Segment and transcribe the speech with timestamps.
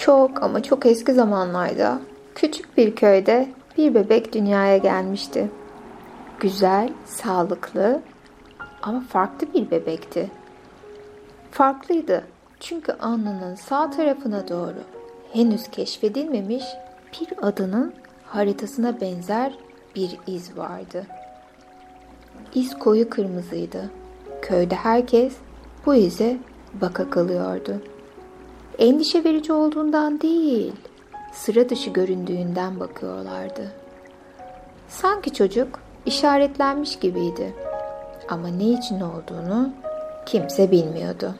[0.00, 2.00] Çok ama çok eski zamanlarda
[2.34, 3.48] küçük bir köyde
[3.78, 5.50] bir bebek dünyaya gelmişti.
[6.40, 8.00] Güzel, sağlıklı
[8.82, 10.30] ama farklı bir bebekti.
[11.50, 12.24] Farklıydı
[12.60, 14.78] çünkü alnının sağ tarafına doğru
[15.32, 16.64] henüz keşfedilmemiş
[17.20, 17.94] bir adının
[18.26, 19.58] haritasına benzer
[19.96, 21.06] bir iz vardı.
[22.54, 23.90] İz koyu kırmızıydı.
[24.42, 25.36] Köyde herkes
[25.86, 26.36] bu ize
[26.80, 27.82] baka kalıyordu.
[28.80, 30.72] Endişe verici olduğundan değil,
[31.32, 33.72] sıra dışı göründüğünden bakıyorlardı.
[34.88, 37.54] Sanki çocuk işaretlenmiş gibiydi.
[38.28, 39.70] Ama ne için olduğunu
[40.26, 41.34] kimse bilmiyordu.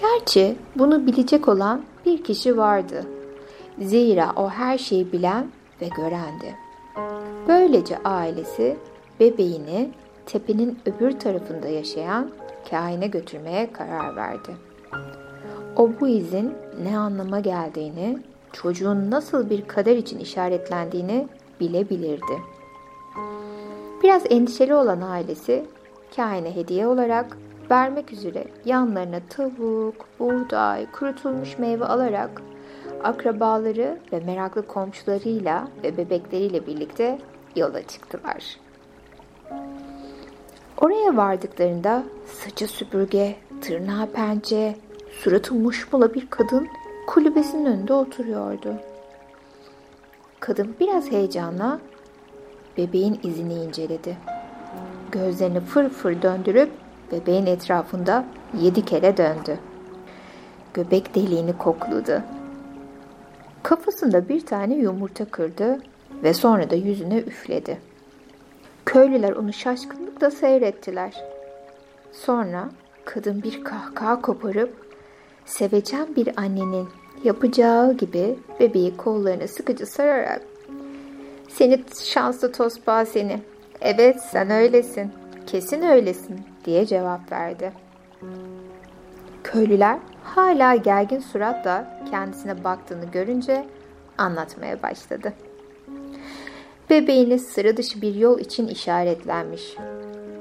[0.00, 3.04] Gerçi bunu bilecek olan bir kişi vardı.
[3.78, 5.46] Zira o her şeyi bilen
[5.80, 6.54] ve görendi.
[7.48, 8.76] Böylece ailesi
[9.20, 9.90] bebeğini
[10.26, 12.30] tepenin öbür tarafında yaşayan
[12.70, 14.56] kaine götürmeye karar verdi.
[15.76, 18.18] O bu izin ne anlama geldiğini,
[18.52, 21.28] çocuğun nasıl bir kader için işaretlendiğini
[21.60, 22.42] bilebilirdi.
[24.02, 25.66] Biraz endişeli olan ailesi
[26.16, 27.38] kaine hediye olarak
[27.70, 32.42] vermek üzere yanlarına tavuk, buğday, kurutulmuş meyve alarak
[33.04, 37.18] akrabaları ve meraklı komşularıyla ve bebekleriyle birlikte
[37.56, 38.56] yola çıktılar.
[40.80, 44.76] Oraya vardıklarında saçı süpürge, tırnağı pençe,
[45.22, 46.68] suratı muşmula bir kadın
[47.06, 48.74] kulübesinin önünde oturuyordu.
[50.40, 51.80] Kadın biraz heyecanla
[52.76, 54.16] bebeğin izini inceledi.
[55.12, 56.70] Gözlerini fır fır döndürüp
[57.12, 58.24] bebeğin etrafında
[58.60, 59.58] yedi kere döndü.
[60.74, 62.24] Göbek deliğini kokladı.
[63.62, 65.78] Kafasında bir tane yumurta kırdı
[66.22, 67.78] ve sonra da yüzüne üfledi.
[68.86, 71.24] Köylüler onu şaşkınlıkla seyrettiler.
[72.12, 72.68] Sonra
[73.04, 74.85] kadın bir kahkaha koparıp
[75.46, 76.88] sevecen bir annenin
[77.24, 80.42] yapacağı gibi bebeği kollarına sıkıcı sararak
[81.48, 83.40] ''Seni şanslı tosbağa seni.
[83.80, 85.12] Evet sen öylesin.
[85.46, 87.72] Kesin öylesin.'' diye cevap verdi.
[89.44, 93.66] Köylüler hala gergin suratla kendisine baktığını görünce
[94.18, 95.32] anlatmaya başladı.
[96.90, 99.76] Bebeğine sıra dışı bir yol için işaretlenmiş.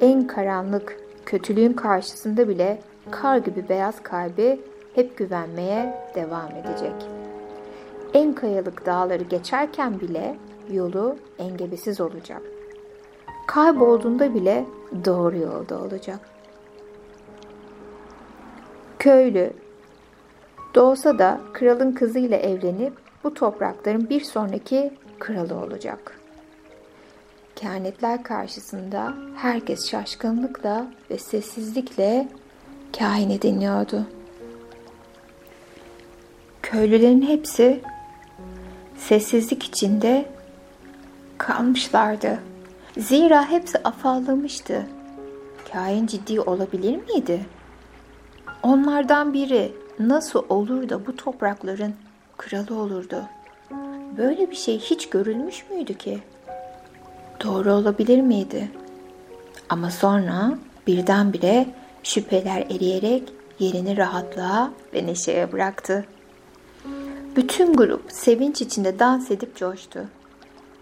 [0.02, 4.62] En karanlık, kötülüğün karşısında bile kar gibi beyaz kalbi
[4.96, 6.94] hep güvenmeye devam edecek.
[8.14, 10.38] En kayalık dağları geçerken bile
[10.72, 12.42] yolu engebesiz olacak.
[13.48, 14.66] Kaybolduğunda bile
[15.06, 16.20] doğru yolda olacak.
[19.00, 19.54] Köylü
[20.76, 26.20] doğsa da kralın kızıyla evlenip bu toprakların bir sonraki kralı olacak.
[27.56, 32.28] Kehanetler karşısında herkes şaşkınlıkla ve sessizlikle
[33.00, 34.06] kahine dinliyordu.
[36.66, 37.82] Köylülerin hepsi
[38.98, 40.26] sessizlik içinde
[41.38, 42.40] kalmışlardı.
[42.98, 44.86] Zira hepsi afallamıştı.
[45.74, 47.46] Kain ciddi olabilir miydi?
[48.64, 51.94] Onlardan biri nasıl olur da bu toprakların
[52.38, 53.24] kralı olurdu?
[54.18, 56.20] Böyle bir şey hiç görülmüş müydü ki?
[57.44, 58.72] Doğru olabilir miydi?
[59.70, 61.66] Ama sonra birdenbire
[62.04, 66.06] şüpheler eriyerek yerini rahatlığa ve neşeye bıraktı.
[67.36, 70.06] Bütün grup sevinç içinde dans edip coştu.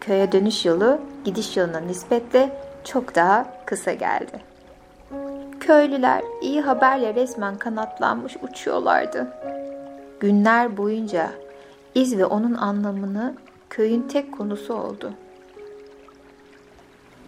[0.02, 4.41] Köye dönüş yolu gidiş yoluna nispetle çok daha kısa geldi.
[5.59, 9.28] Köylüler iyi haberle resmen kanatlanmış uçuyorlardı.
[10.19, 11.30] Günler boyunca
[11.96, 13.34] iz ve onun anlamını
[13.69, 15.13] köyün tek konusu oldu.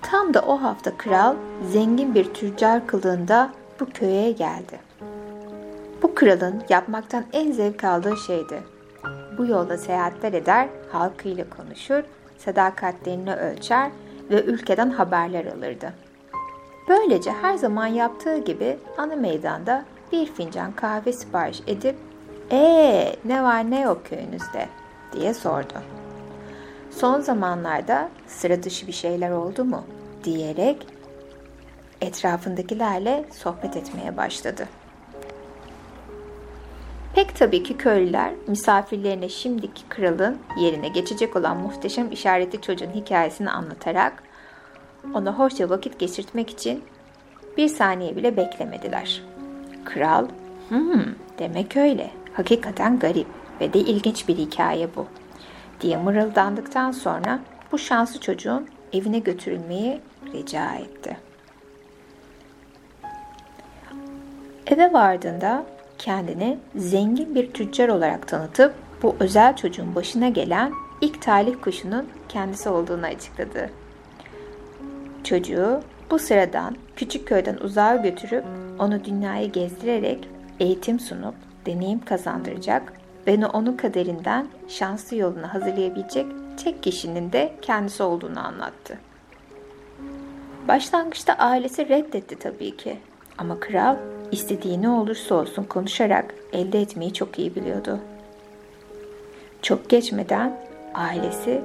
[0.01, 1.35] Tam da o hafta kral
[1.71, 3.49] zengin bir tüccar kılığında
[3.79, 4.79] bu köye geldi.
[6.01, 8.74] Bu kralın yapmaktan en zevk aldığı şeydi.
[9.37, 12.03] Bu yolda seyahatler eder, halkıyla konuşur,
[12.37, 13.91] sadakatlerini ölçer
[14.29, 15.93] ve ülkeden haberler alırdı.
[16.89, 21.95] Böylece her zaman yaptığı gibi ana meydanda bir fincan kahve sipariş edip
[22.51, 24.69] ''Ee ne var ne yok köyünüzde?''
[25.13, 25.73] diye sordu.
[26.91, 29.83] Son zamanlarda sıra dışı bir şeyler oldu mu
[30.23, 30.87] diyerek
[32.01, 34.67] etrafındakilerle sohbet etmeye başladı.
[37.15, 44.23] Pek tabii ki köylüler misafirlerine şimdiki kralın yerine geçecek olan muhteşem işaretli çocuğun hikayesini anlatarak
[45.13, 46.83] ona hoşça vakit geçirtmek için
[47.57, 49.23] bir saniye bile beklemediler.
[49.85, 50.27] Kral,
[50.69, 51.05] hmm,
[51.39, 53.27] demek öyle, hakikaten garip
[53.61, 55.05] ve de ilginç bir hikaye bu
[55.81, 57.39] diye mırıldandıktan sonra
[57.71, 60.01] bu şanslı çocuğun evine götürülmeyi
[60.33, 61.17] rica etti.
[64.67, 70.71] Eve vardığında kendini zengin bir tüccar olarak tanıtıp bu özel çocuğun başına gelen
[71.01, 73.69] ilk talih kuşunun kendisi olduğunu açıkladı.
[75.23, 75.81] Çocuğu
[76.11, 78.43] bu sıradan küçük köyden uzağa götürüp
[78.79, 82.93] onu dünyayı gezdirerek eğitim sunup deneyim kazandıracak
[83.27, 86.25] ve onun kaderinden şanslı yolunu hazırlayabilecek
[86.63, 88.99] tek kişinin de kendisi olduğunu anlattı.
[90.67, 92.97] Başlangıçta ailesi reddetti tabii ki.
[93.37, 93.95] Ama kral
[94.35, 97.99] istediği ne olursa olsun konuşarak elde etmeyi çok iyi biliyordu.
[99.61, 100.57] Çok geçmeden
[100.93, 101.61] ailesi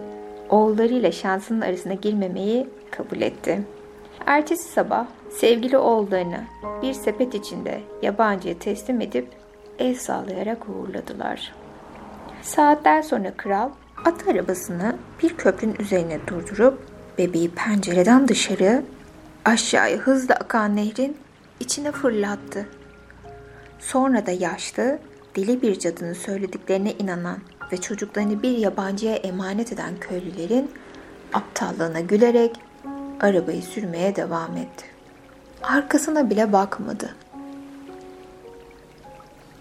[0.49, 3.61] oğullarıyla şansının arasına girmemeyi kabul etti.
[4.27, 6.45] Ertesi sabah sevgili oğullarını
[6.83, 9.29] bir sepet içinde yabancıya teslim edip
[9.79, 11.53] el sağlayarak uğurladılar.
[12.43, 13.71] Saatler sonra kral
[14.05, 16.79] at arabasını bir köprünün üzerine durdurup
[17.19, 18.83] bebeği pencereden dışarı
[19.45, 21.17] aşağıya hızla akan nehrin
[21.61, 22.69] içine fırlattı.
[23.79, 24.99] Sonra da yaşlı,
[25.37, 27.39] deli bir cadının söylediklerine inanan
[27.73, 30.71] ve çocuklarını bir yabancıya emanet eden köylülerin
[31.33, 32.57] aptallığına gülerek
[33.21, 34.85] arabayı sürmeye devam etti.
[35.63, 37.15] Arkasına bile bakmadı.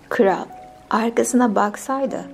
[0.09, 0.45] Kral
[0.89, 2.25] arkasına baksaydı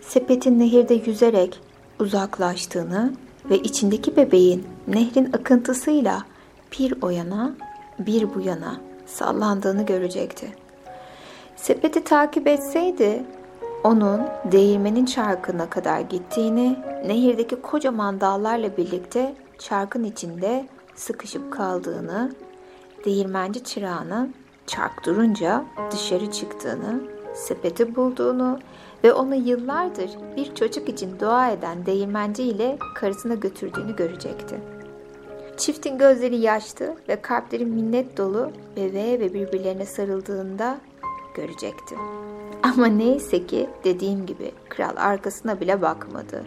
[0.00, 1.60] sepetin nehirde yüzerek
[2.00, 3.12] uzaklaştığını
[3.50, 6.22] ve içindeki bebeğin nehrin akıntısıyla
[6.78, 7.52] bir o yana
[7.98, 10.48] bir bu yana sallandığını görecekti.
[11.56, 13.24] Sepeti takip etseydi
[13.84, 16.76] onun değirmenin çarkına kadar gittiğini,
[17.06, 22.32] nehirdeki kocaman dağlarla birlikte çarkın içinde sıkışıp kaldığını,
[23.04, 24.34] değirmenci çırağının
[24.66, 27.00] çark durunca dışarı çıktığını,
[27.34, 28.58] sepeti bulduğunu
[29.04, 34.75] ve onu yıllardır bir çocuk için dua eden değirmenci ile karısına götürdüğünü görecekti.
[35.56, 40.80] Çiftin gözleri yaşlı ve kalpleri minnet dolu bebeğe ve birbirlerine sarıldığında
[41.34, 41.94] görecekti.
[42.62, 46.44] Ama neyse ki dediğim gibi kral arkasına bile bakmadı.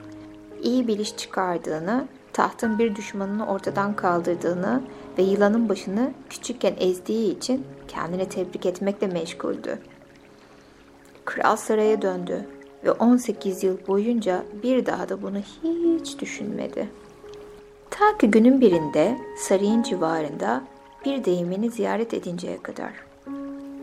[0.63, 4.83] İyi bir iş çıkardığını, tahtın bir düşmanını ortadan kaldırdığını
[5.17, 9.79] ve yılanın başını küçükken ezdiği için kendini tebrik etmekle meşguldü.
[11.25, 12.45] Kral saraya döndü
[12.83, 16.89] ve 18 yıl boyunca bir daha da bunu hiç düşünmedi.
[17.91, 20.63] Ta ki günün birinde sarayın civarında
[21.06, 22.91] bir değirmeni ziyaret edinceye kadar.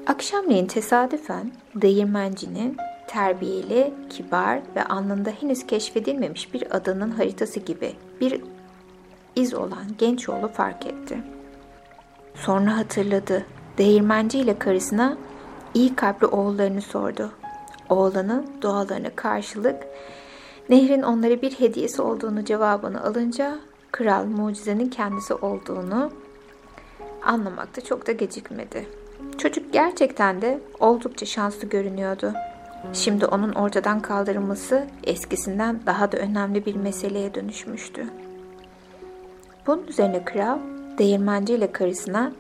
[0.07, 2.77] Akşamleyin tesadüfen değirmencinin
[3.09, 8.41] terbiyeli, kibar ve alnında henüz keşfedilmemiş bir adanın haritası gibi bir
[9.37, 11.19] iz olan genç oğlu fark etti.
[12.35, 13.47] Sonra hatırladı.
[13.79, 15.17] Değirmenci ile karısına
[15.75, 17.33] iyi kalpli oğullarını sordu.
[17.89, 19.87] Oğlanın dualarına karşılık
[20.69, 23.59] nehrin onlara bir hediyesi olduğunu cevabını alınca
[23.97, 26.11] kral mucizenin kendisi olduğunu
[27.23, 28.87] anlamakta çok da gecikmedi.
[29.39, 32.33] Çocuk gerçekten de oldukça şanslı görünüyordu.
[32.93, 38.07] Şimdi onun ortadan kaldırılması eskisinden daha da önemli bir meseleye dönüşmüştü.
[39.67, 40.59] Bunun üzerine kral
[40.99, 42.33] değirmenci ile karısına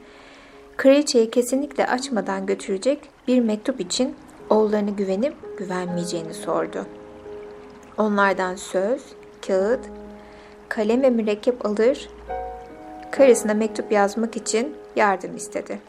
[0.76, 4.14] kraliçeyi kesinlikle açmadan götürecek bir mektup için
[4.50, 6.86] oğullarını güvenip güvenmeyeceğini sordu.
[7.98, 9.02] Onlardan söz,
[9.46, 9.80] kağıt,
[10.68, 12.08] kalem ve mürekkep alır,
[13.10, 15.80] karısına mektup yazmak için yardım istedi.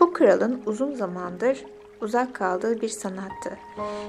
[0.00, 1.64] Bu kralın uzun zamandır
[2.00, 3.58] uzak kaldığı bir sanattı.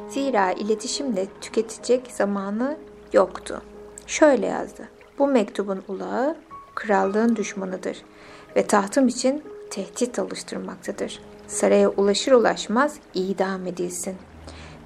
[0.09, 2.77] Zira iletişimle tüketecek zamanı
[3.13, 3.61] yoktu.
[4.07, 4.89] Şöyle yazdı.
[5.19, 6.35] Bu mektubun ulağı
[6.75, 7.97] krallığın düşmanıdır
[8.55, 11.21] ve tahtım için tehdit oluşturmaktadır.
[11.47, 14.15] Saraya ulaşır ulaşmaz idam edilsin.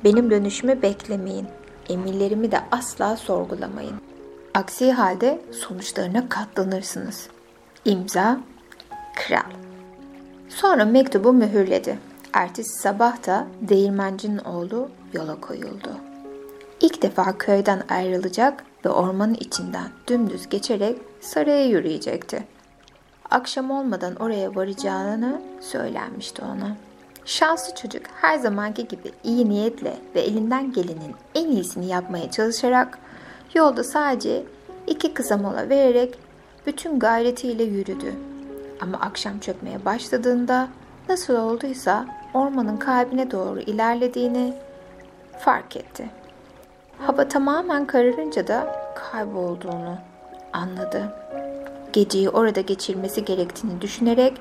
[0.04, 1.48] Benim dönüşümü beklemeyin.
[1.90, 3.96] Emirlerimi de asla sorgulamayın.
[4.54, 7.28] Aksi halde sonuçlarına katlanırsınız.
[7.86, 8.40] İmza
[9.16, 9.52] Kral.
[10.50, 12.00] Sonra mektubu mühürledi.
[12.34, 15.90] Ertesi sabah da değirmencinin oğlu yola koyuldu.
[16.82, 22.44] İlk defa köyden ayrılacak ve ormanın içinden dümdüz geçerek saraya yürüyecekti.
[23.30, 26.76] Akşam olmadan oraya varacağını söylenmişti ona.
[27.26, 33.00] Şanslı çocuk her zamanki gibi iyi niyetle ve elinden gelenin en iyisini yapmaya çalışarak
[33.54, 34.44] yolda sadece
[34.88, 36.20] iki kısa mola vererek
[36.66, 38.14] bütün gayretiyle yürüdü.
[38.82, 40.68] Ama akşam çökmeye başladığında
[41.10, 44.54] nasıl olduysa ormanın kalbine doğru ilerlediğini
[45.40, 46.10] fark etti.
[46.98, 49.98] Hava tamamen kararınca da kaybolduğunu
[50.54, 51.14] anladı.
[51.94, 54.34] Geceyi orada geçirmesi gerektiğini düşünerek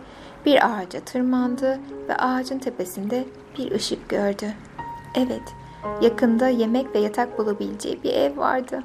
[0.47, 3.25] bir ağaca tırmandı ve ağacın tepesinde
[3.59, 4.47] bir ışık gördü.
[5.15, 5.43] Evet,
[6.03, 8.83] yakında yemek ve yatak bulabileceği bir ev vardı.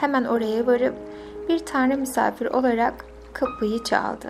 [0.00, 0.94] Hemen oraya varıp
[1.48, 4.28] bir tanrı misafir olarak kapıyı çaldı.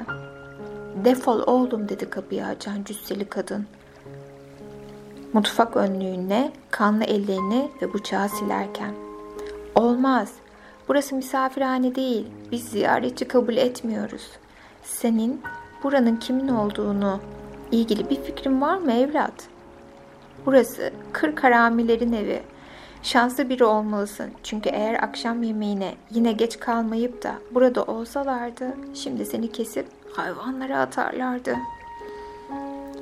[1.04, 3.66] Defol oğlum dedi kapıyı açan cüsseli kadın.
[5.32, 8.94] Mutfak önlüğüne kanlı ellerini ve bıçağı silerken.
[9.74, 10.32] Olmaz.
[10.88, 12.26] Burası misafirhane değil.
[12.52, 14.30] Biz ziyaretçi kabul etmiyoruz.
[14.82, 15.42] Senin
[15.82, 17.20] buranın kimin olduğunu
[17.72, 19.48] ilgili bir fikrin var mı evlat?
[20.46, 22.42] Burası kırk haramilerin evi.
[23.02, 24.30] Şanslı biri olmalısın.
[24.42, 31.56] Çünkü eğer akşam yemeğine yine geç kalmayıp da burada olsalardı şimdi seni kesip hayvanlara atarlardı.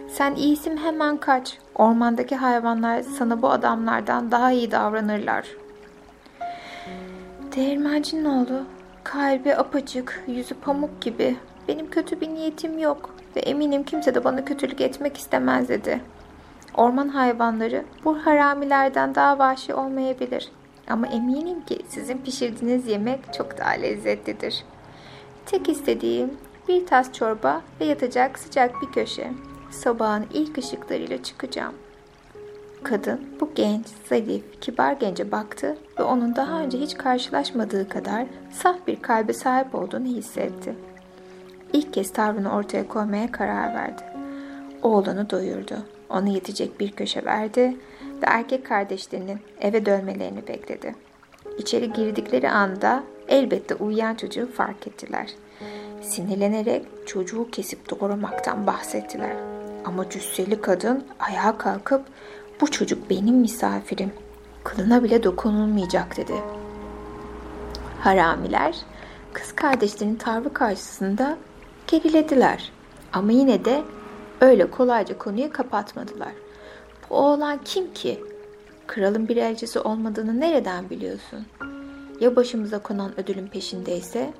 [0.09, 1.59] Sen iyisin hemen kaç.
[1.75, 5.47] Ormandaki hayvanlar sana bu adamlardan daha iyi davranırlar.
[7.57, 8.63] Değirmencinin oğlu
[9.05, 11.37] kalbi apaçık, yüzü pamuk gibi.
[11.69, 16.01] Benim kötü bir niyetim yok ve eminim kimse de bana kötülük etmek istemez dedi.
[16.77, 20.51] Orman hayvanları bu haramilerden daha vahşi olmayabilir.
[20.89, 24.65] Ama eminim ki sizin pişirdiğiniz yemek çok daha lezzetlidir.
[25.47, 26.31] Tek istediğim
[26.69, 29.33] bir tas çorba ve yatacak sıcak bir köşe.
[29.71, 31.75] Sabahın ilk ışıklarıyla çıkacağım.
[32.83, 38.87] Kadın bu genç, zarif, kibar gence baktı ve onun daha önce hiç karşılaşmadığı kadar saf
[38.87, 40.75] bir kalbe sahip olduğunu hissetti.
[41.73, 44.03] İlk kez tavrını ortaya koymaya karar verdi.
[44.83, 45.77] Oğlanı doyurdu.
[46.11, 47.77] Ona yetecek bir köşe verdi
[48.23, 50.95] ve erkek kardeşlerinin eve dönmelerini bekledi.
[51.59, 55.31] İçeri girdikleri anda elbette uyuyan çocuğu fark ettiler.
[56.03, 59.37] Sinirlenerek çocuğu kesip doğramaktan bahsettiler.
[59.85, 62.07] Ama cüsseli kadın ayağa kalkıp
[62.61, 64.13] bu çocuk benim misafirim.
[64.65, 66.35] Kılına bile dokunulmayacak dedi.
[68.01, 68.77] Haramiler
[69.33, 71.39] kız kardeşlerinin tavrı karşısında
[71.87, 72.73] gerilediler.
[73.13, 73.83] Ama yine de
[74.41, 76.33] öyle kolayca konuyu kapatmadılar.
[77.11, 78.25] Bu oğlan kim ki?
[78.87, 81.47] Kralın bir elçisi olmadığını nereden biliyorsun?
[82.21, 84.33] Ya başımıza konan ödülün peşindeyse?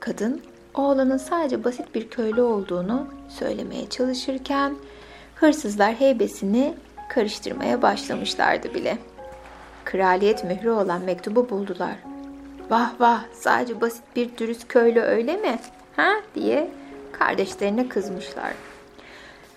[0.00, 0.42] Kadın
[0.74, 4.74] oğlanın sadece basit bir köylü olduğunu söylemeye çalışırken
[5.34, 6.74] hırsızlar heybesini
[7.08, 8.98] karıştırmaya başlamışlardı bile.
[9.84, 11.96] Kraliyet mührü olan mektubu buldular.
[12.70, 15.58] Vah vah sadece basit bir dürüst köylü öyle mi?
[15.96, 16.70] Ha diye
[17.12, 18.52] kardeşlerine kızmışlar.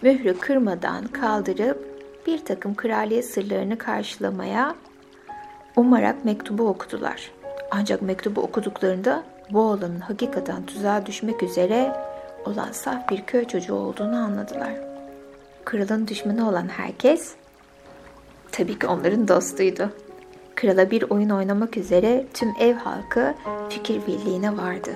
[0.03, 4.75] Mührü kırmadan kaldırıp bir takım kraliyet sırlarını karşılamaya
[5.75, 7.31] umarak mektubu okudular.
[7.71, 11.95] Ancak mektubu okuduklarında bu oğlanın hakikaten tuzağa düşmek üzere
[12.45, 14.73] olan saf bir köy çocuğu olduğunu anladılar.
[15.65, 17.35] Kralın düşmanı olan herkes
[18.51, 19.89] tabii ki onların dostuydu.
[20.55, 23.33] Krala bir oyun oynamak üzere tüm ev halkı
[23.69, 24.91] fikir birliğine vardı.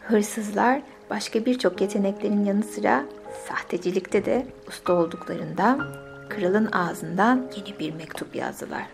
[0.00, 3.04] Hırsızlar başka birçok yeteneklerin yanı sıra
[3.48, 5.86] sahtecilikte de usta olduklarından
[6.28, 8.86] kralın ağzından yeni bir mektup yazdılar.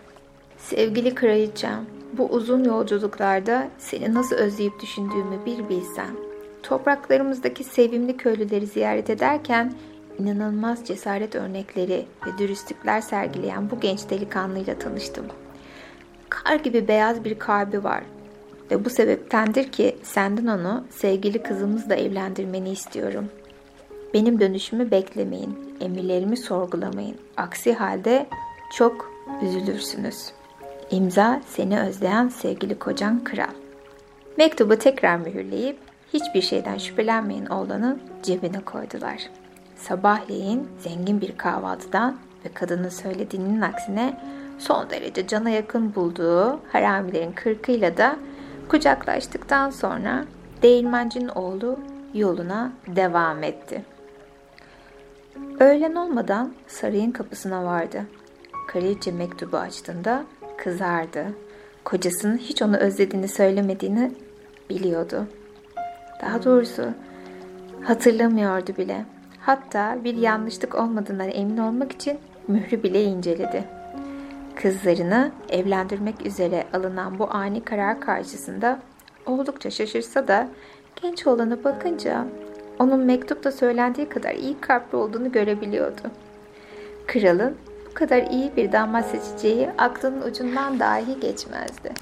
[0.57, 6.09] Sevgili kraliçem, bu uzun yolculuklarda seni nasıl özleyip düşündüğümü bir bilsen.
[6.63, 9.73] Topraklarımızdaki sevimli köylüleri ziyaret ederken
[10.19, 15.25] inanılmaz cesaret örnekleri ve dürüstlükler sergileyen bu genç delikanlıyla tanıştım.
[16.29, 18.03] Kar gibi beyaz bir kalbi var
[18.71, 23.29] ve bu sebeptendir ki senden onu sevgili kızımızla evlendirmeni istiyorum.
[24.17, 27.15] Benim dönüşümü beklemeyin, emirlerimi sorgulamayın.
[27.37, 28.27] Aksi halde
[28.73, 30.31] çok üzülürsünüz.
[30.91, 33.53] İmza seni özleyen sevgili kocan kral.
[34.37, 35.77] Mektubu tekrar mühürleyip
[36.13, 39.29] hiçbir şeyden şüphelenmeyin oğlanın cebine koydular.
[39.75, 44.21] Sabahleyin zengin bir kahvaltıdan ve kadının söylediğinin aksine
[44.57, 48.15] son derece cana yakın bulduğu haramilerin kırkıyla da
[48.69, 50.25] kucaklaştıktan sonra
[50.61, 51.79] değirmencinin oğlu
[52.13, 53.96] yoluna devam etti.
[55.59, 58.03] Öğlen olmadan sarayın kapısına vardı.
[58.67, 60.25] Kraliçe mektubu açtığında
[60.57, 61.25] kızardı.
[61.83, 64.11] Kocasının hiç onu özlediğini söylemediğini
[64.69, 65.27] biliyordu.
[66.21, 66.83] Daha doğrusu
[67.83, 69.05] hatırlamıyordu bile.
[69.39, 73.63] Hatta bir yanlışlık olmadığından emin olmak için mührü bile inceledi.
[74.55, 78.79] Kızlarını evlendirmek üzere alınan bu ani karar karşısında
[79.25, 80.47] oldukça şaşırsa da
[81.01, 82.27] genç oğlana bakınca
[82.79, 86.01] onun mektupta söylendiği kadar iyi kalpli olduğunu görebiliyordu.
[87.07, 87.55] Kralın
[87.89, 91.93] bu kadar iyi bir damat seçeceği aklının ucundan dahi geçmezdi.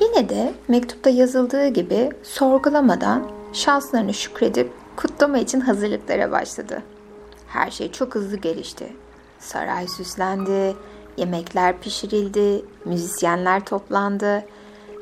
[0.00, 6.82] Yine de mektupta yazıldığı gibi sorgulamadan şanslarını şükredip kutlama için hazırlıklara başladı.
[7.48, 8.86] Her şey çok hızlı gelişti.
[9.38, 10.76] Saray süslendi,
[11.16, 14.44] yemekler pişirildi, müzisyenler toplandı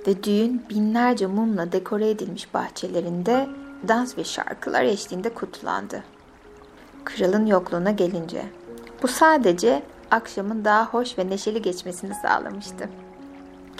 [0.06, 3.46] ve düğün binlerce mumla dekore edilmiş bahçelerinde
[3.88, 6.02] dans ve şarkılar eşliğinde kutlandı.
[7.04, 8.44] Kralın yokluğuna gelince
[9.02, 12.88] bu sadece akşamın daha hoş ve neşeli geçmesini sağlamıştı.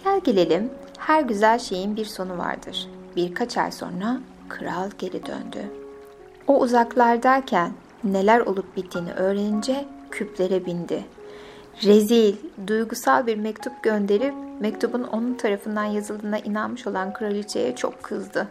[0.04, 2.88] Gel gelelim her güzel şeyin bir sonu vardır.
[3.16, 5.64] Birkaç ay sonra kral geri döndü.
[6.46, 7.72] O uzaklardayken
[8.04, 11.04] neler olup bittiğini öğrenince küplere bindi
[11.84, 18.48] rezil, duygusal bir mektup gönderip mektubun onun tarafından yazıldığına inanmış olan kraliçeye çok kızdı.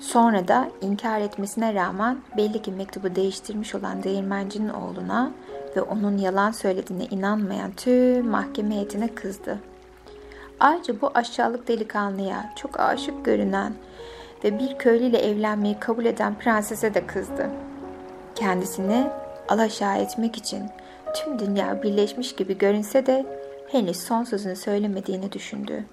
[0.00, 5.30] Sonra da inkar etmesine rağmen belli ki mektubu değiştirmiş olan değirmencinin oğluna
[5.76, 9.58] ve onun yalan söylediğine inanmayan tüm mahkeme heyetine kızdı.
[10.60, 13.72] Ayrıca bu aşağılık delikanlıya çok aşık görünen
[14.44, 17.50] ve bir köylüyle evlenmeyi kabul eden prensese de kızdı.
[18.34, 19.06] Kendisini
[19.48, 20.62] alaşağı etmek için
[21.14, 23.26] tüm dünya birleşmiş gibi görünse de
[23.68, 25.84] henüz son sözünü söylemediğini düşündü.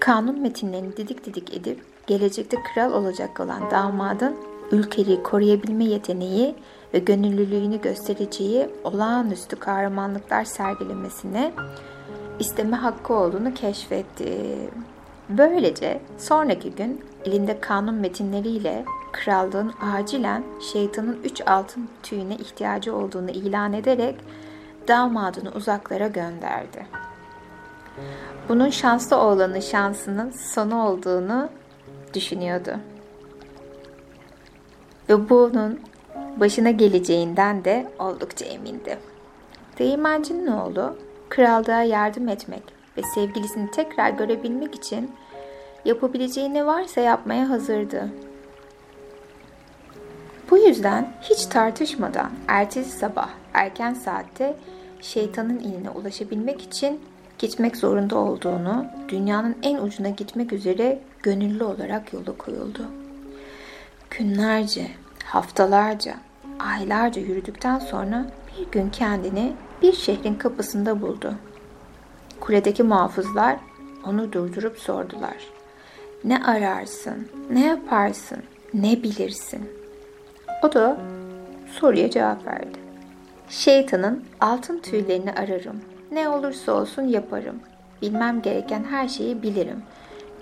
[0.00, 4.36] Kanun metinlerini didik didik edip gelecekte kral olacak olan damadın
[4.72, 6.54] ülkeliği koruyabilme yeteneği
[6.94, 11.52] ve gönüllülüğünü göstereceği olağanüstü kahramanlıklar sergilemesine
[12.38, 14.56] isteme hakkı olduğunu keşfetti.
[15.28, 23.72] Böylece sonraki gün elinde kanun metinleriyle krallığın acilen şeytanın üç altın tüyüne ihtiyacı olduğunu ilan
[23.72, 24.16] ederek
[24.88, 26.86] damadını uzaklara gönderdi.
[28.48, 31.48] Bunun şanslı oğlanın şansının sonu olduğunu
[32.16, 32.76] düşünüyordu.
[35.08, 35.80] Ve bunun
[36.36, 38.98] başına geleceğinden de oldukça emindi.
[39.78, 40.96] Değirmencinin oğlu
[41.28, 42.62] krallığa yardım etmek
[42.96, 45.10] ve sevgilisini tekrar görebilmek için
[45.84, 48.08] yapabileceği ne varsa yapmaya hazırdı.
[50.50, 54.56] Bu yüzden hiç tartışmadan ertesi sabah erken saatte
[55.00, 57.00] şeytanın iline ulaşabilmek için
[57.38, 62.82] gitmek zorunda olduğunu, dünyanın en ucuna gitmek üzere gönüllü olarak yola koyuldu.
[64.10, 64.86] Günlerce,
[65.24, 66.14] haftalarca,
[66.58, 68.26] aylarca yürüdükten sonra
[68.58, 69.52] bir gün kendini
[69.82, 71.34] bir şehrin kapısında buldu.
[72.40, 73.56] Kuledeki muhafızlar
[74.06, 75.36] onu durdurup sordular.
[76.24, 78.42] Ne ararsın, ne yaparsın,
[78.74, 79.70] ne bilirsin?
[80.62, 80.96] O da
[81.72, 82.78] soruya cevap verdi.
[83.48, 85.80] Şeytanın altın tüylerini ararım.
[86.10, 87.60] Ne olursa olsun yaparım.
[88.02, 89.82] Bilmem gereken her şeyi bilirim.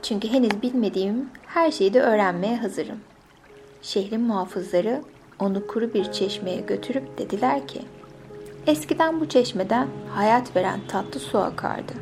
[0.02, 3.00] Çünkü henüz bilmediğim her şeyi de öğrenmeye hazırım.
[3.82, 5.02] Şehrin muhafızları
[5.38, 7.82] onu kuru bir çeşmeye götürüp dediler ki,
[8.66, 11.92] Eskiden bu çeşmeden hayat veren tatlı su akardı.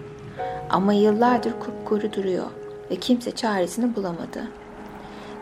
[0.71, 2.47] Ama yıllardır kupkuru duruyor
[2.91, 4.49] ve kimse çaresini bulamadı.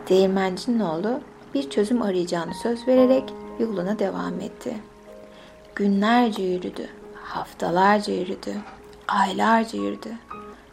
[0.09, 1.19] Değirmencinin oğlu
[1.53, 4.75] bir çözüm arayacağını söz vererek yoluna devam etti.
[5.75, 6.87] Günlerce yürüdü,
[7.35, 8.53] haftalarca yürüdü,
[9.07, 10.09] aylarca yürüdü.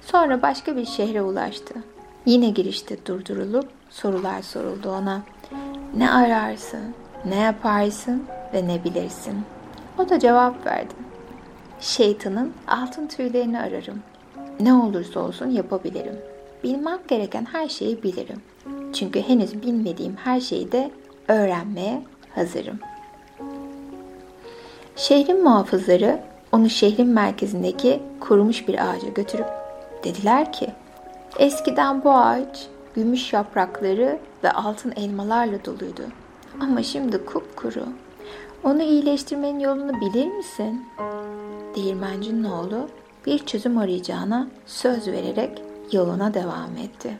[0.01, 1.75] Sonra başka bir şehre ulaştı.
[2.27, 5.23] Yine girişte durdurulup sorular soruldu ona.
[5.97, 6.95] Ne ararsın,
[7.25, 9.45] ne yaparsın ve ne bilirsin?
[9.99, 10.95] O da cevap verdi.
[11.81, 14.03] Şeytanın altın tüylerini ararım.
[14.61, 16.19] Ne olursa olsun yapabilirim.
[16.65, 18.43] Bilmem gereken her şeyi bilirim.
[18.93, 20.91] Çünkü henüz bilmediğim her şeyi de
[21.29, 22.03] öğrenmeye
[22.35, 22.79] hazırım.
[24.97, 26.21] Şehrin muhafızları
[26.53, 29.47] onu şehrin merkezindeki kurumuş bir ağaca götürüp
[30.05, 30.75] dediler ki
[31.39, 36.03] Eskiden bu ağaç gümüş yaprakları ve altın elmalarla doluydu.
[36.61, 37.85] Ama şimdi kupkuru.
[38.65, 40.87] Onu iyileştirmenin yolunu bilir misin?
[41.77, 42.89] Değirmencinin oğlu
[43.27, 47.19] bir çözüm arayacağına söz vererek yoluna devam etti.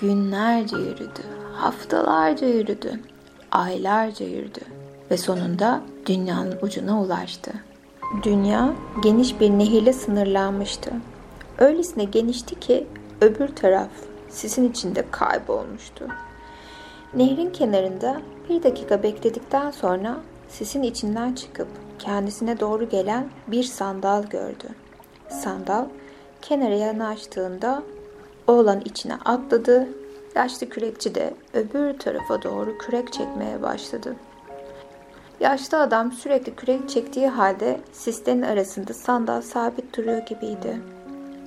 [0.00, 1.22] Günlerce yürüdü,
[1.54, 3.00] haftalarca yürüdü,
[3.52, 4.60] aylarca yürüdü
[5.10, 7.52] ve sonunda dünyanın ucuna ulaştı.
[8.22, 10.92] Dünya geniş bir nehirle sınırlanmıştı.
[11.58, 12.86] Öylesine genişti ki
[13.20, 13.88] öbür taraf
[14.28, 16.08] sisin içinde kaybolmuştu.
[17.14, 20.16] Nehrin kenarında bir dakika bekledikten sonra
[20.48, 24.68] sisin içinden çıkıp kendisine doğru gelen bir sandal gördü.
[25.28, 25.84] Sandal
[26.42, 27.82] kenara yanaştığında
[28.46, 29.88] oğlan içine atladı.
[30.34, 34.16] Yaşlı kürekçi de öbür tarafa doğru kürek çekmeye başladı.
[35.40, 40.80] Yaşlı adam sürekli kürek çektiği halde sislerin arasında sandal sabit duruyor gibiydi.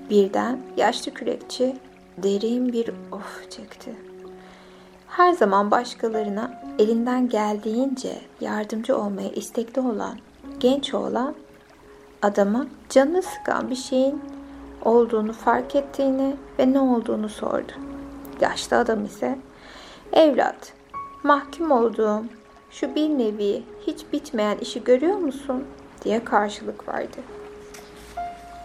[0.10, 1.78] Birden yaşlı kürekçi
[2.17, 3.95] derin bir of çekti.
[5.08, 10.17] Her zaman başkalarına elinden geldiğince yardımcı olmaya istekli olan
[10.60, 11.36] genç oğlan
[12.21, 14.21] adama canını sıkan bir şeyin
[14.86, 17.71] olduğunu fark ettiğini ve ne olduğunu sordu.
[18.41, 19.39] Yaşlı adam ise
[20.13, 20.73] evlat
[21.23, 22.23] mahkum olduğum
[22.71, 25.63] şu bir nevi hiç bitmeyen işi görüyor musun
[26.03, 27.17] diye karşılık verdi.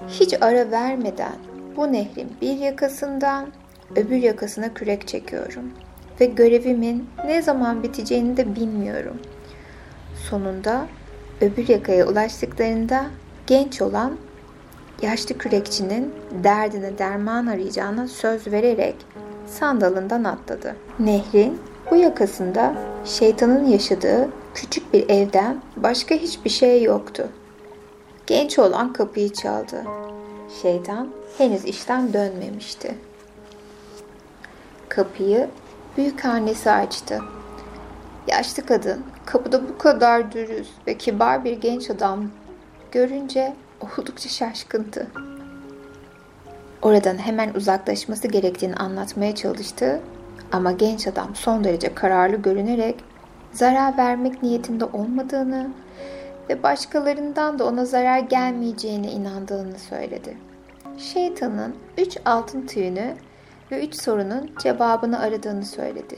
[0.08, 1.36] Hiç ara vermeden
[1.76, 3.46] bu nehrin bir yakasından
[3.96, 5.64] öbür yakasına kürek çekiyorum
[6.20, 9.18] ve görevimin ne zaman biteceğini de bilmiyorum.
[10.30, 10.86] Sonunda
[11.40, 13.06] öbür yakaya ulaştıklarında
[13.46, 14.16] genç olan
[15.02, 16.14] yaşlı kürekçinin
[16.44, 18.94] derdine derman arayacağına söz vererek
[19.46, 20.76] sandalından atladı.
[20.98, 21.60] Nehrin
[21.94, 27.28] bu yakasında şeytanın yaşadığı küçük bir evden başka hiçbir şey yoktu.
[28.26, 29.85] Genç olan kapıyı çaldı.
[30.62, 32.94] Şeytan henüz işten dönmemişti.
[34.88, 35.48] Kapıyı
[35.96, 37.20] büyük annesi açtı.
[38.28, 42.30] Yaşlı kadın kapıda bu kadar dürüst ve kibar bir genç adam
[42.92, 45.07] görünce oldukça şaşkındı.
[46.83, 50.00] Oradan hemen uzaklaşması gerektiğini anlatmaya çalıştı
[50.54, 52.96] ama genç adam son derece kararlı görünerek
[53.52, 55.70] zarar vermek niyetinde olmadığını
[56.48, 60.36] ve başkalarından da ona zarar gelmeyeceğine inandığını söyledi.
[60.98, 63.14] Şeytanın üç altın tüyünü
[63.70, 66.16] ve üç sorunun cevabını aradığını söyledi.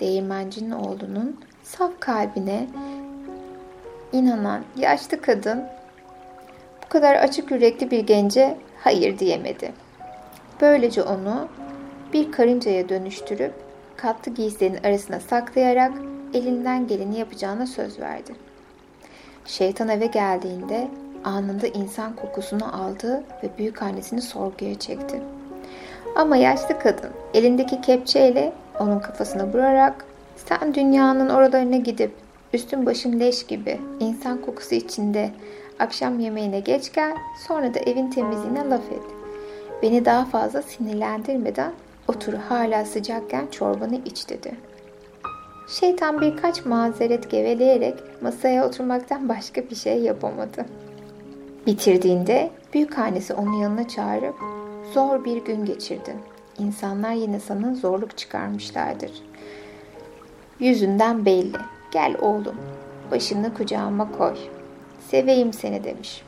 [0.00, 2.66] Değirmencinin oğlunun saf kalbine
[4.12, 5.64] inanan yaşlı kadın
[6.84, 9.72] bu kadar açık yürekli bir gence hayır diyemedi.
[10.60, 11.48] Böylece onu
[12.12, 13.52] bir karıncaya dönüştürüp
[13.96, 15.92] katlı giysilerin arasına saklayarak
[16.34, 18.32] elinden geleni yapacağına söz verdi.
[19.44, 20.88] Şeytan eve geldiğinde
[21.24, 25.22] anında insan kokusunu aldı ve büyük annesini sorguya çekti.
[26.16, 30.04] Ama yaşlı kadın elindeki kepçeyle onun kafasına vurarak
[30.36, 32.12] sen dünyanın oralarına gidip
[32.52, 35.30] üstün başın leş gibi insan kokusu içinde
[35.78, 37.16] akşam yemeğine geç gel
[37.48, 39.02] sonra da evin temizliğine laf et.
[39.82, 41.72] Beni daha fazla sinirlendirmeden
[42.08, 44.54] otur hala sıcakken çorbanı iç dedi.
[45.68, 50.66] Şeytan birkaç mazeret geveleyerek masaya oturmaktan başka bir şey yapamadı.
[51.66, 54.34] Bitirdiğinde büyük annesi onu yanına çağırıp
[54.94, 56.16] zor bir gün geçirdin.
[56.58, 59.12] İnsanlar yine sana zorluk çıkarmışlardır.
[60.60, 61.56] Yüzünden belli.
[61.92, 62.56] Gel oğlum,
[63.10, 64.36] başını kucağıma koy.
[65.10, 66.22] Seveyim seni demiş.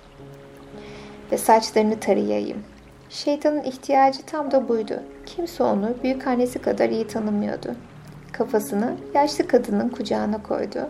[1.32, 2.62] Ve saçlarını tarayayım.
[3.10, 5.02] Şeytanın ihtiyacı tam da buydu.
[5.26, 7.74] Kimse onu büyük annesi kadar iyi tanımıyordu.
[8.32, 10.88] Kafasını yaşlı kadının kucağına koydu.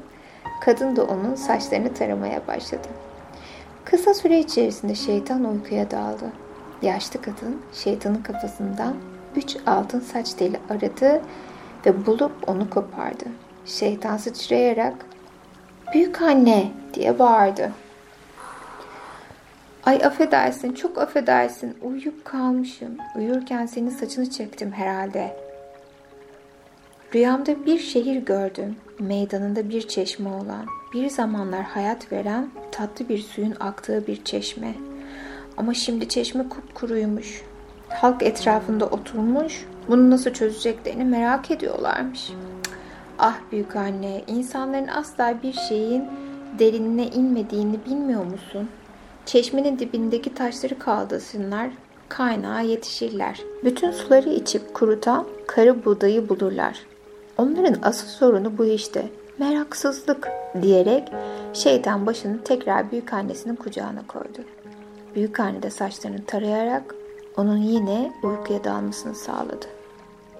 [0.60, 2.88] Kadın da onun saçlarını taramaya başladı.
[3.84, 6.24] Kısa süre içerisinde şeytan uykuya daldı.
[6.82, 8.94] Yaşlı kadın şeytanın kafasından
[9.36, 11.20] üç altın saç teli aradı
[11.86, 13.24] ve bulup onu kopardı.
[13.66, 14.94] Şeytan sıçrayarak
[15.94, 17.72] ''Büyük anne!'' diye bağırdı.
[19.90, 21.76] ''Ay affedersin, çok affedersin.
[21.82, 22.96] Uyuyup kalmışım.
[23.16, 25.36] Uyurken senin saçını çektim herhalde.''
[27.14, 28.76] Rüyamda bir şehir gördüm.
[28.98, 34.74] Meydanında bir çeşme olan, bir zamanlar hayat veren tatlı bir suyun aktığı bir çeşme.
[35.56, 37.42] Ama şimdi çeşme kupkuruymuş.
[37.88, 42.30] Halk etrafında oturmuş, bunu nasıl çözeceklerini merak ediyorlarmış.
[43.18, 46.04] Ah büyük anne, insanların asla bir şeyin
[46.58, 48.68] derinine inmediğini bilmiyor musun?
[49.30, 51.70] Çeşmenin dibindeki taşları kaldırsınlar,
[52.08, 53.40] kaynağa yetişirler.
[53.64, 56.78] Bütün suları içip kurutan karı buğdayı bulurlar.
[57.38, 59.08] Onların asıl sorunu bu işte.
[59.38, 60.28] Meraksızlık
[60.62, 61.12] diyerek
[61.52, 64.38] şeytan başını tekrar büyük annesinin kucağına koydu.
[65.14, 66.94] Büyük anne de saçlarını tarayarak
[67.36, 69.66] onun yine uykuya dalmasını sağladı.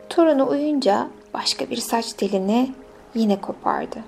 [0.09, 2.75] Torunu uyunca başka bir saç telini
[3.15, 3.99] yine kopardı.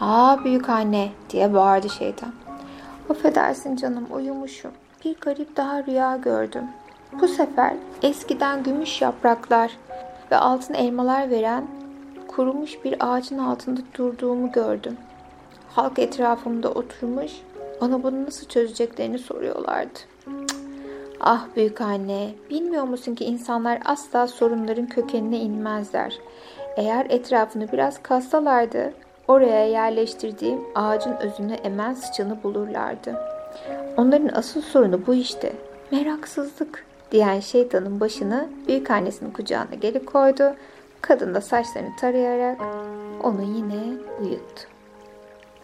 [0.00, 2.32] ''Aa büyük anne'' diye bağırdı şeytan.
[3.10, 4.70] ''Affedersin canım uyumuşum.
[5.04, 6.64] Bir garip daha rüya gördüm.
[7.20, 9.76] Bu sefer eskiden gümüş yapraklar
[10.30, 11.66] ve altın elmalar veren
[12.28, 14.96] kurumuş bir ağacın altında durduğumu gördüm.
[15.68, 17.32] Halk etrafımda oturmuş,
[17.80, 19.98] bana bunu nasıl çözeceklerini soruyorlardı.
[21.20, 26.18] Ah büyük anne, bilmiyor musun ki insanlar asla sorunların kökenine inmezler.
[26.76, 28.92] Eğer etrafını biraz kazsalardı,
[29.30, 33.16] oraya yerleştirdiğim ağacın özünü emen sıçanı bulurlardı.
[33.96, 35.52] Onların asıl sorunu bu işte.
[35.90, 40.54] Meraksızlık diyen şeytanın başını büyük annesinin kucağına geri koydu
[41.00, 42.60] Kadın da saçlarını tarayarak
[43.22, 44.62] onu yine uyuttu.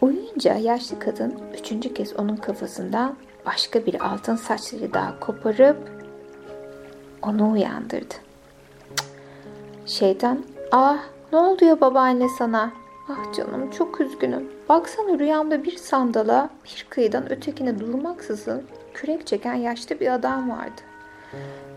[0.01, 5.77] Uyuyunca yaşlı kadın üçüncü kez onun kafasından başka bir altın saçları daha koparıp
[7.21, 8.13] onu uyandırdı.
[9.85, 10.99] Şeytan, ah
[11.33, 12.71] ne oluyor babaanne sana?
[13.09, 14.49] Ah canım çok üzgünüm.
[14.69, 20.81] Baksana rüyamda bir sandala bir kıyıdan ötekine durmaksızın kürek çeken yaşlı bir adam vardı.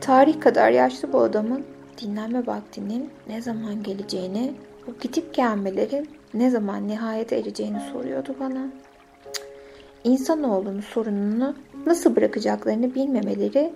[0.01, 1.65] Tarih kadar yaşlı bu adamın
[2.01, 4.55] dinlenme vaktinin ne zaman geleceğini,
[4.87, 8.67] bu gidip gelmelerin ne zaman nihayete ereceğini soruyordu bana.
[9.33, 9.47] Cık,
[10.05, 11.55] İnsanoğlunun sorununu
[11.87, 13.73] nasıl bırakacaklarını bilmemeleri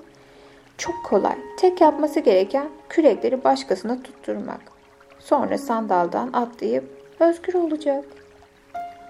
[0.79, 1.37] çok kolay.
[1.59, 4.61] Tek yapması gereken kürekleri başkasına tutturmak.
[5.19, 8.05] Sonra sandaldan atlayıp özgür olacak.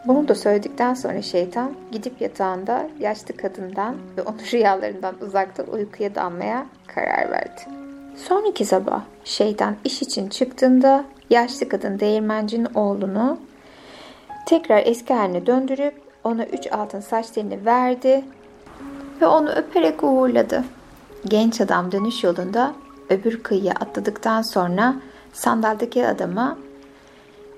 [0.06, 6.66] Bunu da söyledikten sonra şeytan gidip yatağında yaşlı kadından ve onu rüyalarından uzakta uykuya dalmaya
[6.86, 7.60] karar verdi.
[8.16, 13.38] Sonraki sabah şeytan iş için çıktığında yaşlı kadın değirmencinin oğlunu
[14.46, 18.24] tekrar eski haline döndürüp ona üç altın saç telini verdi
[19.20, 20.64] ve onu öperek uğurladı.
[21.28, 22.74] Genç adam dönüş yolunda
[23.10, 24.94] öbür kıyıya atladıktan sonra
[25.32, 26.58] sandaldaki adama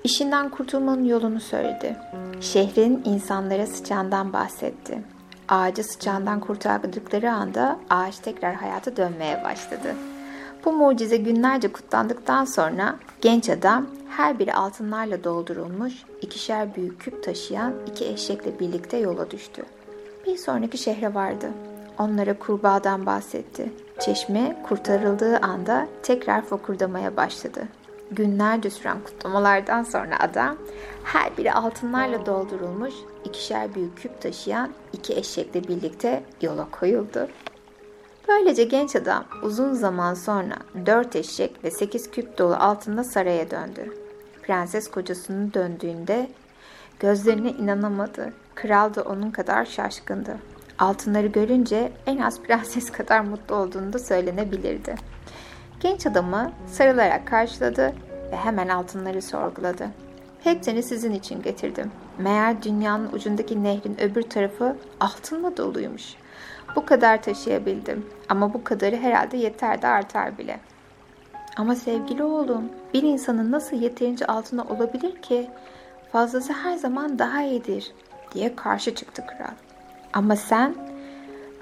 [0.03, 1.97] işinden kurtulmanın yolunu söyledi.
[2.41, 5.01] Şehrin insanlara sıçandan bahsetti.
[5.49, 9.95] Ağacı sıçandan kurtardıkları anda ağaç tekrar hayata dönmeye başladı.
[10.65, 17.73] Bu mucize günlerce kutlandıktan sonra genç adam her biri altınlarla doldurulmuş ikişer büyük küp taşıyan
[17.91, 19.65] iki eşekle birlikte yola düştü.
[20.25, 21.47] Bir sonraki şehre vardı.
[21.99, 23.71] Onlara kurbağadan bahsetti.
[23.99, 27.67] Çeşme kurtarıldığı anda tekrar fokurdamaya başladı.
[28.11, 30.57] Günlerce süren kutlamalardan sonra adam
[31.03, 32.93] her biri altınlarla doldurulmuş
[33.25, 37.27] ikişer büyük küp taşıyan iki eşekle birlikte yola koyuldu.
[38.27, 43.93] Böylece genç adam uzun zaman sonra dört eşek ve sekiz küp dolu altında saraya döndü.
[44.43, 46.29] Prenses kocasının döndüğünde
[46.99, 48.33] gözlerine inanamadı.
[48.55, 50.37] Kral da onun kadar şaşkındı.
[50.79, 54.95] Altınları görünce en az prenses kadar mutlu olduğunu da söylenebilirdi.
[55.79, 57.93] Genç adamı sarılarak karşıladı
[58.31, 59.89] ve hemen altınları sorguladı.
[60.43, 61.91] Hepsini sizin için getirdim.
[62.17, 66.15] Meğer dünyanın ucundaki nehrin öbür tarafı altınla doluymuş.
[66.75, 70.59] Bu kadar taşıyabildim ama bu kadarı herhalde yeter de artar bile.
[71.57, 72.63] Ama sevgili oğlum,
[72.93, 75.49] bir insanın nasıl yeterince altına olabilir ki?
[76.11, 77.91] Fazlası her zaman daha iyidir
[78.33, 79.55] diye karşı çıktı kral.
[80.13, 80.75] Ama sen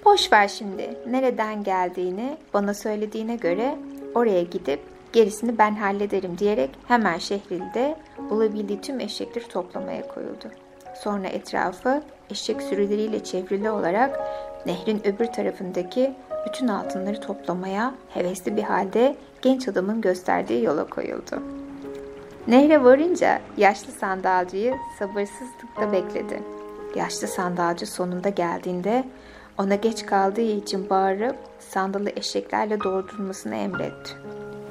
[0.06, 3.76] boş ver şimdi nereden geldiğini bana söylediğine göre
[4.16, 4.80] oraya gidip
[5.14, 7.98] gerisini ben hallederim diyerek hemen şehrilde
[8.30, 10.52] bulabildiği tüm eşekleri toplamaya koyuldu.
[10.96, 14.20] Sonra etrafı eşek sürüleriyle çevrili olarak
[14.66, 16.14] nehrin öbür tarafındaki
[16.48, 21.44] bütün altınları toplamaya hevesli bir halde genç adamın gösterdiği yola koyuldu.
[22.48, 26.44] Nehre varınca yaşlı sandalcıyı sabırsızlıkla bekledi.
[26.96, 29.04] Yaşlı sandalcı sonunda geldiğinde
[29.58, 31.36] ona geç kaldığı için bağırıp
[31.76, 34.12] sandalı eşeklerle doldurmasını emretti.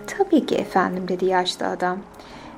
[0.06, 1.98] Tabii ki efendim dedi yaşlı adam.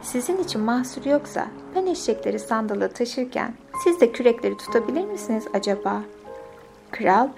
[0.02, 3.54] Sizin için mahsur yoksa ben eşekleri sandala taşırken
[3.84, 6.02] siz de kürekleri tutabilir misiniz acaba?
[6.90, 7.28] Kral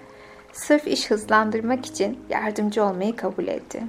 [0.53, 3.83] sırf iş hızlandırmak için yardımcı olmayı kabul etti.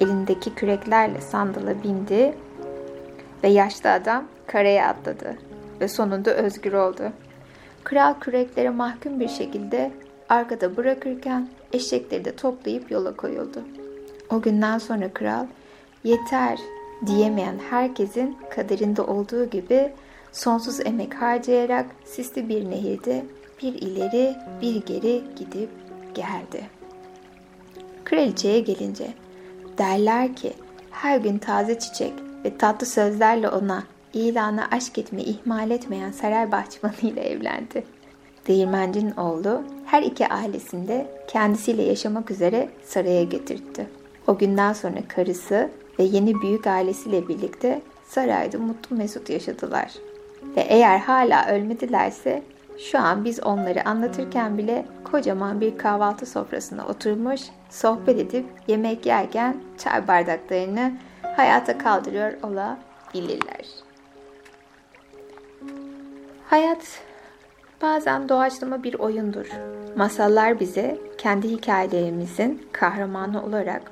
[0.00, 2.34] Elindeki küreklerle sandala bindi
[3.44, 5.38] ve yaşlı adam karaya atladı
[5.80, 7.12] ve sonunda özgür oldu.
[7.84, 9.92] Kral kürekleri mahkum bir şekilde
[10.28, 13.62] arkada bırakırken eşekleri de toplayıp yola koyuldu.
[14.30, 15.46] O günden sonra kral
[16.04, 16.58] yeter
[17.06, 19.92] diyemeyen herkesin kaderinde olduğu gibi
[20.32, 23.24] sonsuz emek harcayarak sisli bir nehirde
[23.62, 25.70] bir ileri bir geri gidip
[26.14, 26.66] geldi.
[28.04, 29.14] Kraliçeye gelince
[29.78, 30.52] derler ki
[30.90, 32.12] her gün taze çiçek
[32.44, 37.84] ve tatlı sözlerle ona ilana aşk etmeyi ihmal etmeyen saray bahçıvanıyla evlendi.
[38.48, 43.86] Değirmencinin oğlu her iki ailesinde kendisiyle yaşamak üzere saraya getirtti.
[44.26, 49.92] O günden sonra karısı ve yeni büyük ailesiyle birlikte sarayda mutlu mesut yaşadılar.
[50.56, 52.42] Ve eğer hala ölmedilerse
[52.78, 59.56] şu an biz onları anlatırken bile kocaman bir kahvaltı sofrasına oturmuş, sohbet edip yemek yerken
[59.78, 60.92] çay bardaklarını
[61.36, 63.66] hayata kaldırıyor olabilirler.
[66.46, 67.00] Hayat
[67.82, 69.46] bazen doğaçlama bir oyundur.
[69.96, 73.82] Masallar bize kendi hikayelerimizin kahramanı olarak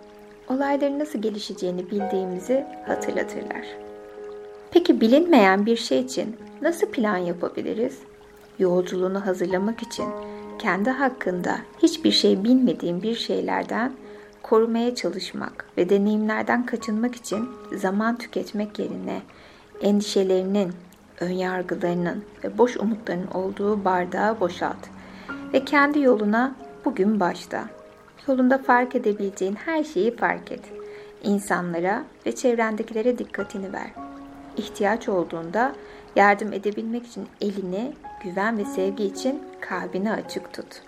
[0.48, 3.66] olayların nasıl gelişeceğini bildiğimizi hatırlatırlar.
[4.70, 7.98] Peki bilinmeyen bir şey için nasıl plan yapabiliriz?
[8.58, 10.06] Yolculuğunu hazırlamak için
[10.58, 13.92] kendi hakkında hiçbir şey bilmediğim bir şeylerden
[14.42, 19.22] korumaya çalışmak ve deneyimlerden kaçınmak için zaman tüketmek yerine
[19.82, 20.72] endişelerinin,
[21.20, 24.88] önyargılarının ve boş umutlarının olduğu bardağı boşalt
[25.52, 27.64] ve kendi yoluna bugün başla.
[28.28, 30.60] Yolunda fark edebileceğin her şeyi fark et.
[31.22, 33.90] İnsanlara ve çevrendekilere dikkatini ver.
[34.56, 35.72] İhtiyaç olduğunda
[36.16, 37.92] yardım edebilmek için elini,
[38.24, 40.82] güven ve sevgi için kalbini açık tut.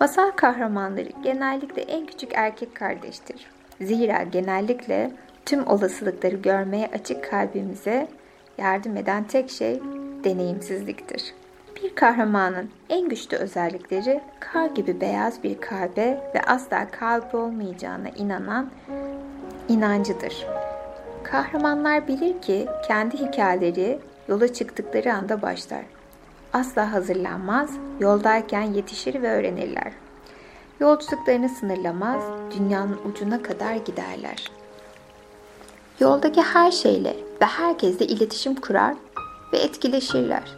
[0.00, 3.46] Masal kahramanları genellikle en küçük erkek kardeştir.
[3.80, 5.12] Zira genellikle
[5.46, 8.08] tüm olasılıkları görmeye açık kalbimize
[8.60, 9.80] yardım eden tek şey
[10.24, 11.34] deneyimsizliktir.
[11.82, 18.70] Bir kahramanın en güçlü özellikleri kar gibi beyaz bir kalbe ve asla kalp olmayacağına inanan
[19.68, 20.46] inancıdır.
[21.22, 25.84] Kahramanlar bilir ki kendi hikayeleri yola çıktıkları anda başlar.
[26.52, 27.70] Asla hazırlanmaz,
[28.00, 29.92] yoldayken yetişir ve öğrenirler.
[30.80, 32.22] Yolculuklarını sınırlamaz,
[32.58, 34.50] dünyanın ucuna kadar giderler.
[36.00, 38.94] Yoldaki her şeyle ve herkesle iletişim kurar
[39.52, 40.56] ve etkileşirler.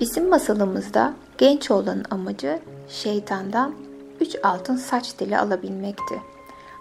[0.00, 2.58] Bizim masalımızda Genç oğlanın amacı
[2.88, 3.74] şeytandan
[4.20, 6.22] üç altın saç dili alabilmekti.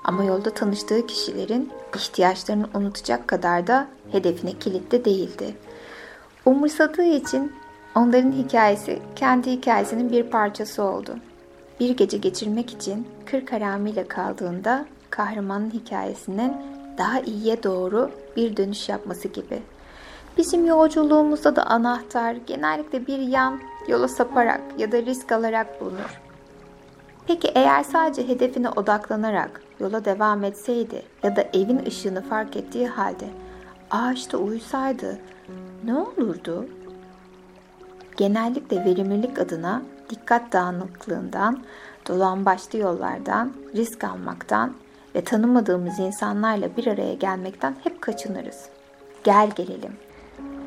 [0.04, 5.56] Ama yolda tanıştığı kişilerin ihtiyaçlarını unutacak kadar da hedefine kilitli değildi.
[6.46, 7.54] Umursadığı için
[7.96, 11.16] onların hikayesi kendi hikayesinin bir parçası oldu.
[11.80, 16.54] Bir gece geçirmek için kırk haramiyle kaldığında kahramanın hikayesinin
[16.98, 19.62] daha iyiye doğru bir dönüş yapması gibi.
[20.38, 26.22] Bizim yolculuğumuzda da anahtar genellikle bir yan yola saparak ya da risk alarak bulunur.
[27.28, 33.28] Peki eğer sadece hedefine odaklanarak yola devam etseydi ya da evin ışığını fark ettiği halde
[33.92, 35.20] ağaçta uyusaydı
[35.84, 36.66] ne olurdu?
[38.18, 41.64] Genellikle verimlilik adına dikkat dağınıklığından,
[42.08, 44.74] dolambaçlı yollardan, risk almaktan
[45.16, 48.70] ve tanımadığımız insanlarla bir araya gelmekten hep kaçınırız.
[49.24, 49.94] Gel gelelim.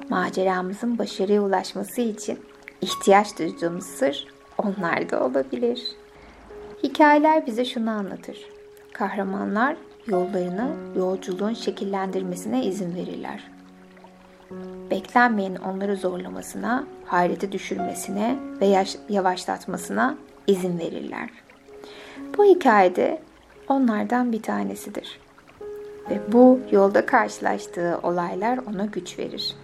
[0.09, 2.39] Maceramızın başarıya ulaşması için
[2.81, 4.27] ihtiyaç duyduğumuz sır
[4.59, 5.83] onlarda olabilir.
[6.83, 8.39] Hikayeler bize şunu anlatır.
[8.93, 9.77] Kahramanlar
[10.07, 13.51] yollarını yolculuğun şekillendirmesine izin verirler.
[14.91, 21.31] Beklenmeyen onları zorlamasına, hayrete düşürmesine ve yavaşlatmasına izin verirler.
[22.39, 23.23] Bu hikayede
[23.73, 25.21] onlardan bir tanesidir.
[26.11, 29.57] Ve bu yolda karşılaştığı olaylar ona güç verir.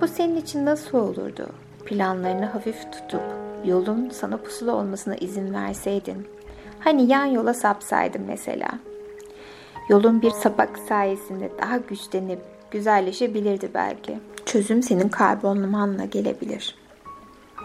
[0.00, 1.46] Bu senin için nasıl olurdu?
[1.84, 3.22] Planlarını hafif tutup
[3.64, 6.26] yolun sana pusula olmasına izin verseydin.
[6.80, 8.68] Hani yan yola sapsaydın mesela.
[9.88, 14.18] Yolun bir sapak sayesinde daha güçlenip güzelleşebilirdi belki.
[14.46, 16.74] Çözüm senin karbonlamanla gelebilir.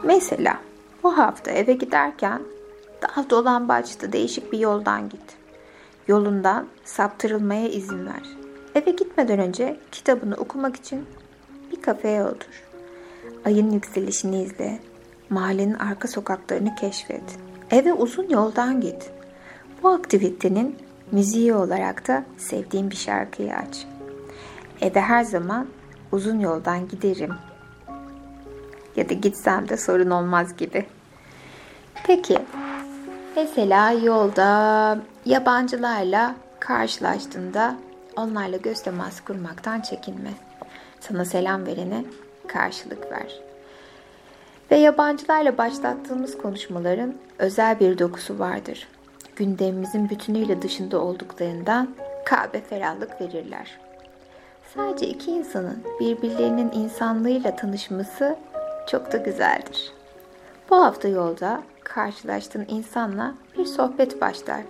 [0.03, 0.57] Mesela
[1.03, 2.41] bu hafta eve giderken
[3.01, 5.44] daha dolambaçlı değişik bir yoldan git.
[6.07, 8.23] Yolundan saptırılmaya izin ver.
[8.75, 11.05] Eve gitmeden önce kitabını okumak için
[11.71, 12.63] bir kafeye otur.
[13.45, 14.79] Ayın yükselişini izle.
[15.29, 17.23] Mahallenin arka sokaklarını keşfet.
[17.71, 19.11] Eve uzun yoldan git.
[19.83, 20.75] Bu aktivitenin
[21.11, 23.85] müziği olarak da sevdiğin bir şarkıyı aç.
[24.81, 25.67] Eve her zaman
[26.11, 27.33] uzun yoldan giderim.
[28.95, 30.85] Ya da gitsem de sorun olmaz gibi.
[32.07, 32.37] Peki,
[33.35, 37.75] mesela yolda yabancılarla karşılaştığında
[38.15, 40.31] onlarla göz teması kurmaktan çekinme.
[40.99, 42.05] Sana selam verene
[42.47, 43.39] karşılık ver.
[44.71, 48.87] Ve yabancılarla başlattığımız konuşmaların özel bir dokusu vardır.
[49.35, 53.79] Gündemimizin bütünüyle dışında olduklarından Kabe ferahlık verirler.
[54.75, 58.35] Sadece iki insanın birbirlerinin insanlığıyla tanışması
[58.87, 59.91] çok da güzeldir.
[60.69, 64.61] Bu hafta yolda karşılaştığın insanla bir sohbet başlar.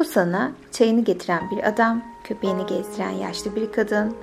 [0.00, 4.16] Bu sana çayını getiren bir adam, köpeğini gezdiren yaşlı bir kadın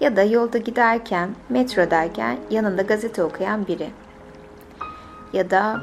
[0.00, 3.90] ya da yolda giderken, metrodayken yanında gazete okuyan biri.
[5.32, 5.80] Ya da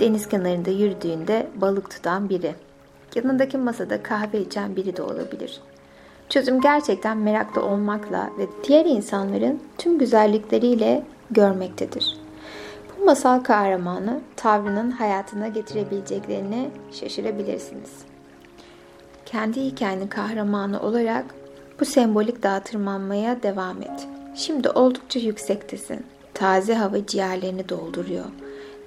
[0.00, 2.54] deniz kenarında yürüdüğünde balık tutan biri.
[3.14, 5.60] Yanındaki masada kahve içen biri de olabilir.
[6.28, 12.18] Çözüm gerçekten meraklı olmakla ve diğer insanların tüm güzellikleriyle görmektedir.
[12.98, 18.07] Bu masal kahramanı tavrının hayatına getirebileceklerini şaşırabilirsiniz.
[19.30, 21.24] Kendi hikayenin kahramanı olarak
[21.80, 24.08] bu sembolik dağa tırmanmaya devam et.
[24.34, 26.06] Şimdi oldukça yüksektesin.
[26.34, 28.24] Taze hava ciğerlerini dolduruyor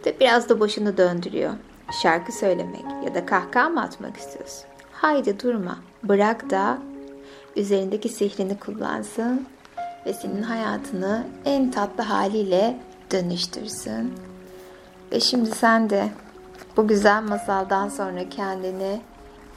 [0.06, 1.54] ve biraz da başını döndürüyor.
[2.02, 4.64] Şarkı söylemek ya da kahkaha mı atmak istiyorsun?
[4.92, 5.80] Haydi durma.
[6.04, 6.78] Bırak da
[7.56, 9.48] üzerindeki sihrini kullansın
[10.06, 12.80] ve senin hayatını en tatlı haliyle
[13.12, 14.14] dönüştürsün.
[15.12, 16.10] Ve şimdi sen de
[16.78, 19.02] bu güzel masaldan sonra kendini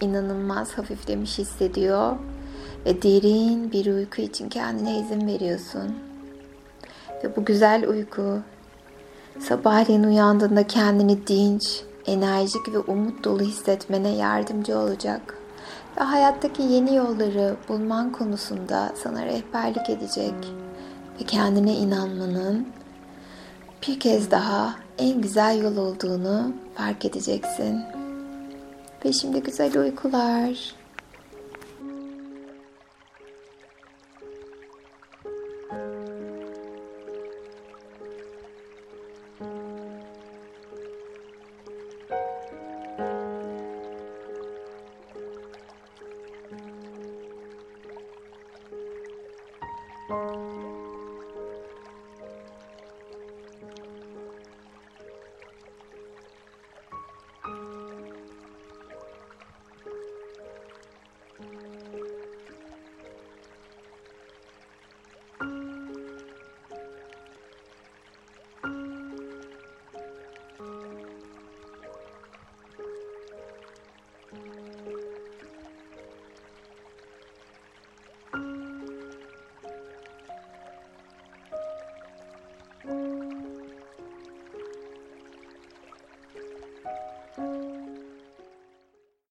[0.00, 2.16] inanılmaz hafiflemiş hissediyor
[2.86, 5.94] ve derin bir uyku için kendine izin veriyorsun.
[7.24, 8.38] Ve bu güzel uyku
[9.40, 15.38] sabahleyin uyandığında kendini dinç, enerjik ve umut dolu hissetmene yardımcı olacak.
[16.00, 20.34] Ve hayattaki yeni yolları bulman konusunda sana rehberlik edecek.
[21.20, 22.68] Ve kendine inanmanın
[23.88, 28.03] bir kez daha en güzel yol olduğunu fark edeceksin.
[29.04, 30.83] Ve şimdi güzel uykular.